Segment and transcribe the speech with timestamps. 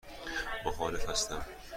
[0.65, 1.45] مخالف هستم.